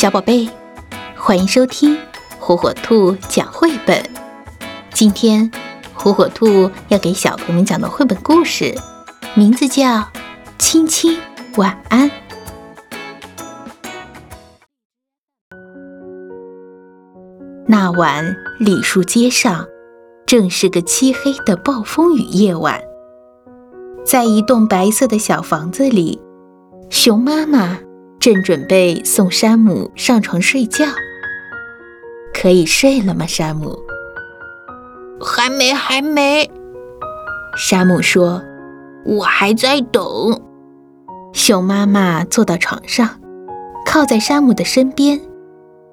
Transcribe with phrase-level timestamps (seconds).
[0.00, 0.48] 小宝贝，
[1.14, 1.94] 欢迎收听
[2.38, 4.02] 火火兔讲绘本。
[4.94, 5.52] 今天，
[5.92, 8.74] 火火兔要给小朋友们讲的绘本故事，
[9.34, 9.84] 名字叫
[10.58, 11.18] 《亲亲
[11.58, 12.10] 晚安》。
[17.66, 19.66] 那晚，李树街上
[20.24, 22.80] 正是个漆黑的暴风雨夜晚，
[24.06, 26.18] 在一栋白色的小房子里，
[26.88, 27.80] 熊妈妈。
[28.20, 30.84] 正准备送山姆上床睡觉，
[32.34, 33.26] 可以睡了吗？
[33.26, 33.82] 山姆
[35.18, 36.50] 还没，还没。
[37.56, 38.42] 山姆说
[39.06, 40.04] ：“我还在等。”
[41.32, 43.08] 熊妈妈坐到床上，
[43.86, 45.18] 靠在山姆的身边，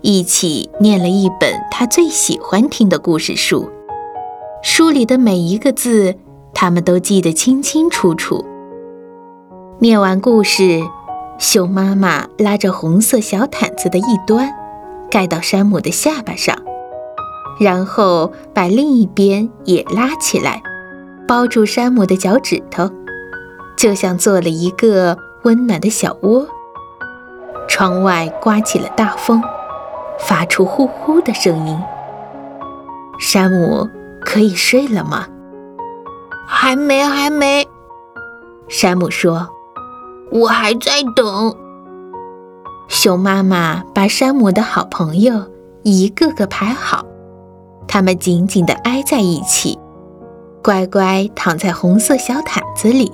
[0.00, 3.68] 一起念了一本他最喜欢听的故事书。
[4.62, 6.14] 书里的每一个字，
[6.54, 8.44] 他们都记得清清楚楚。
[9.80, 10.80] 念完故事。
[11.42, 14.48] 熊妈妈拉着红色小毯子的一端，
[15.10, 16.56] 盖到山姆的下巴上，
[17.58, 20.62] 然后把另一边也拉起来，
[21.26, 22.88] 包住山姆的脚趾头，
[23.76, 26.46] 就像做了一个温暖的小窝。
[27.66, 29.42] 窗外刮起了大风，
[30.20, 31.76] 发出呼呼的声音。
[33.18, 33.88] 山姆
[34.20, 35.26] 可以睡了吗？
[36.46, 37.66] 还没，还没。
[38.68, 39.51] 山姆说。
[40.32, 41.54] 我还在等。
[42.88, 45.50] 熊妈妈把山姆的好朋友
[45.82, 47.04] 一个个排好，
[47.86, 49.78] 他们紧紧地挨在一起，
[50.62, 53.12] 乖乖躺在红色小毯子里。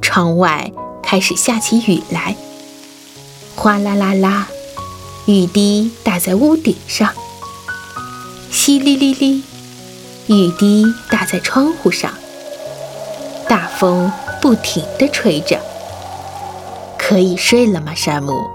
[0.00, 2.34] 窗外开始下起雨来，
[3.54, 4.48] 哗啦啦啦，
[5.26, 7.10] 雨滴打在屋顶上；
[8.50, 9.42] 淅沥沥沥，
[10.26, 12.10] 雨滴打在窗户上。
[13.48, 15.60] 大风不停地吹着。
[17.10, 18.48] 可以睡了吗，山姆？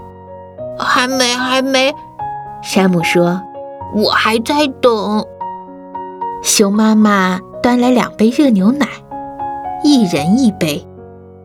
[0.78, 1.94] 还没，还没。
[2.62, 3.42] 山姆说
[3.94, 5.22] ：“我还在等。”
[6.42, 8.88] 熊妈妈端来两杯热牛奶，
[9.84, 10.88] 一人一杯。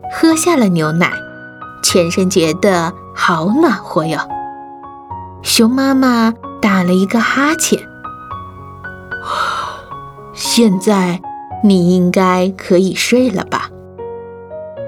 [0.09, 1.11] 喝下了牛奶，
[1.83, 4.17] 全身觉得好暖和哟。
[5.41, 7.77] 熊妈妈打了一个哈欠。
[10.33, 11.19] 现在
[11.61, 13.69] 你应该可以睡了吧？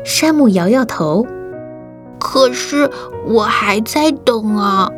[0.06, 1.28] 山姆摇摇头。
[2.34, 2.90] 可是
[3.28, 4.90] 我还在等啊。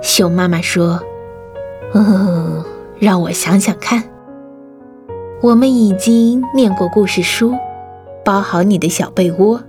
[0.00, 1.00] 熊妈妈说
[1.92, 2.64] ：“嗯，
[3.00, 4.04] 让我想想看。
[5.42, 7.56] 我们已经念过故事书，
[8.24, 9.60] 包好你的小被窝，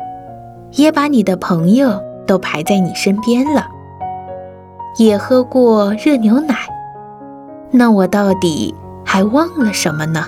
[0.73, 3.65] 也把你的朋友都排在你身边了，
[4.99, 6.55] 也喝过热牛奶。
[7.71, 10.27] 那我到底还忘了什么呢？”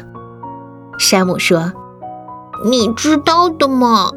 [0.97, 1.73] 山姆说
[2.65, 4.09] ：“你知道的嘛？”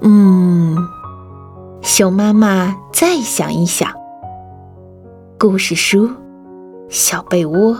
[0.00, 0.76] 嗯。
[1.80, 3.90] 熊妈妈再想一想，
[5.38, 6.10] 故事书、
[6.88, 7.76] 小被窝、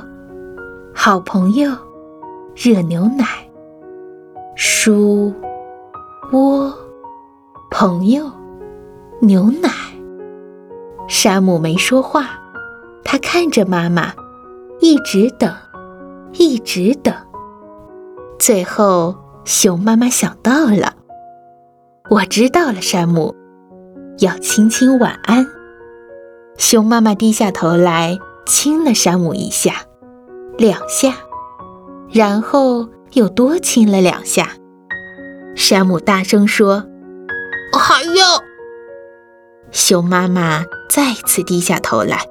[0.94, 1.70] 好朋友、
[2.54, 3.25] 热牛奶、
[4.54, 5.32] 书、
[6.32, 6.72] 窝、
[7.70, 8.31] 朋友、
[9.20, 9.69] 牛奶。
[11.09, 12.28] 山姆没说话，
[13.04, 14.12] 他看着妈妈，
[14.80, 15.53] 一直等，
[16.34, 17.15] 一直等。
[18.38, 20.94] 最后，熊妈妈想到了，
[22.10, 23.34] 我知道了，山姆。
[24.18, 25.46] 要亲亲晚安。
[26.56, 29.82] 熊妈妈低下头来亲了山姆一下，
[30.56, 31.14] 两下，
[32.10, 34.50] 然后又多亲了两下。
[35.54, 36.84] 山姆大声说
[37.72, 38.42] ：“还要。”
[39.70, 42.26] 熊妈妈再次低下头来，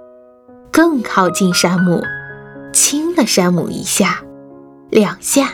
[0.71, 2.01] 更靠近山姆，
[2.73, 4.23] 亲了山姆一下，
[4.89, 5.51] 两下，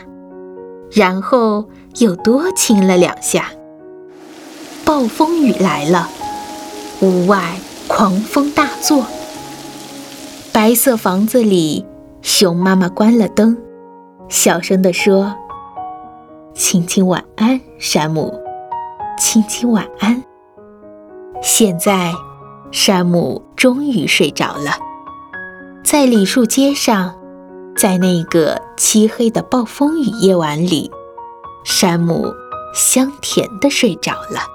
[0.91, 1.69] 然后
[1.99, 3.51] 又多亲了两下。
[4.83, 6.09] 暴风雨来了。
[7.03, 7.59] 屋外
[7.89, 9.05] 狂风大作，
[10.53, 11.85] 白色房子里，
[12.21, 13.57] 熊妈妈关了灯，
[14.29, 15.35] 小声地说
[16.55, 18.33] ：“亲亲晚安，山姆，
[19.19, 20.23] 亲亲晚安。”
[21.43, 22.13] 现在，
[22.71, 24.71] 山姆终于睡着了，
[25.83, 27.13] 在李树街上，
[27.75, 30.89] 在那个漆黑的暴风雨夜晚里，
[31.65, 32.33] 山姆
[32.73, 34.52] 香甜地睡着了。